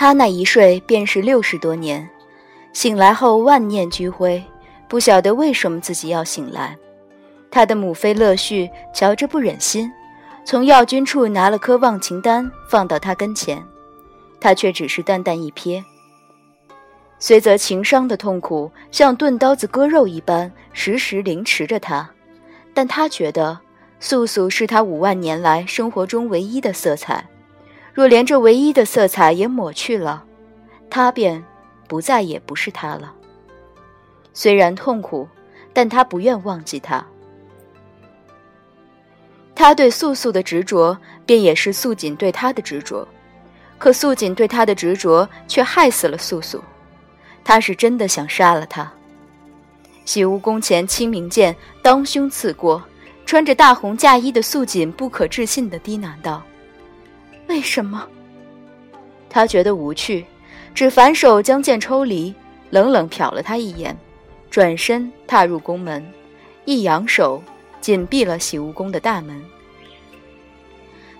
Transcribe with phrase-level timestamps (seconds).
[0.00, 2.08] 他那一睡便是六十多年，
[2.72, 4.42] 醒来后万念俱灰，
[4.88, 6.74] 不晓得为什么自己要醒来。
[7.50, 9.92] 他的母妃乐绪瞧着不忍心，
[10.42, 13.62] 从药君处拿了颗忘情丹放到他跟前，
[14.40, 15.84] 他却只是淡淡一瞥。
[17.18, 22.08] 虽则情伤的痛苦像钝刀子割肉一般时时凌迟着他，
[22.72, 23.60] 但他觉得
[23.98, 27.22] 素素是他五万年来生活中唯一的色彩。
[27.92, 30.24] 若连这唯一的色彩也抹去了，
[30.88, 31.44] 他便
[31.88, 33.12] 不再也不是他了。
[34.32, 35.28] 虽然痛苦，
[35.72, 37.04] 但他不愿忘记他。
[39.54, 43.06] 他对素素的执着，便也是素锦对他的执着。
[43.76, 46.62] 可素锦对他的执着，却害死了素素。
[47.44, 48.90] 他是真的想杀了他。
[50.04, 52.82] 洗梧宫前，清明剑当胸刺过，
[53.26, 56.42] 穿着大红嫁衣的素锦不可置信地低喃道。
[57.50, 58.06] 为什么？
[59.28, 60.24] 他觉得无趣，
[60.72, 62.32] 只反手将剑抽离，
[62.70, 63.98] 冷冷瞟了他一眼，
[64.48, 66.08] 转身踏入宫门，
[66.64, 67.42] 一扬手
[67.80, 69.42] 紧闭了洗梧宫的大门。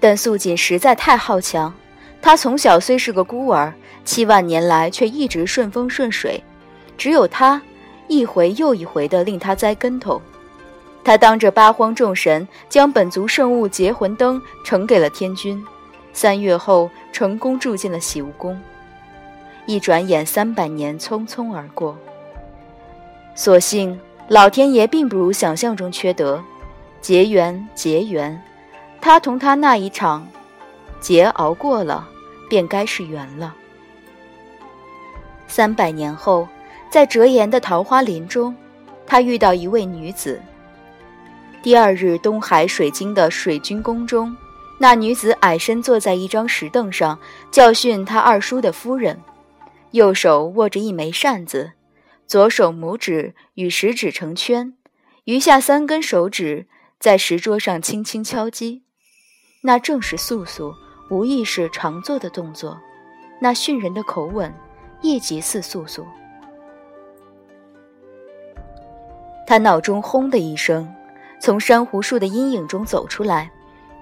[0.00, 1.74] 但素锦实在太好强，
[2.22, 6.42] 她从小虽是个孤儿，七万年来却一直顺风顺水，
[6.96, 7.60] 只有他
[8.08, 10.22] 一回又一回的令他栽跟头。
[11.04, 15.62] 他当着八荒众神，将本族圣物结魂灯呈给了天君。
[16.14, 18.58] 三月后，成功住进了洗梧宫。
[19.66, 21.98] 一转眼，三百年匆匆而过。
[23.34, 23.98] 所幸，
[24.28, 26.40] 老天爷并不如想象中缺德，
[27.00, 28.40] 结缘结缘，
[29.00, 30.24] 他同他那一场
[31.00, 32.08] 劫熬过了，
[32.48, 33.52] 便该是缘了。
[35.48, 36.46] 三百年后，
[36.88, 38.54] 在折颜的桃花林中，
[39.04, 40.40] 他遇到一位女子。
[41.60, 44.36] 第二日，东海水晶的水君宫中。
[44.78, 47.18] 那女子矮身坐在一张石凳上，
[47.50, 49.22] 教训他二叔的夫人，
[49.92, 51.72] 右手握着一枚扇子，
[52.26, 54.74] 左手拇指与食指成圈，
[55.24, 56.66] 余下三根手指
[56.98, 58.82] 在石桌上轻轻敲击。
[59.62, 60.74] 那正是素素
[61.08, 62.78] 无意识常做的动作，
[63.40, 64.52] 那训人的口吻，
[65.00, 66.04] 亦极似素素。
[69.46, 70.92] 他脑中轰的一声，
[71.40, 73.50] 从珊瑚树的阴影中走出来。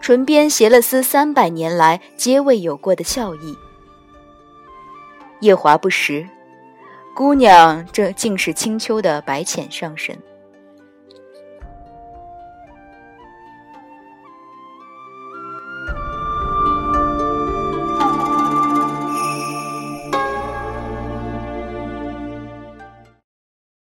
[0.02, 3.56] 唇边携了丝三百年来皆未有过的笑意。
[5.40, 6.28] 夜华不识，
[7.14, 10.18] 姑娘这竟是青丘的白浅上神。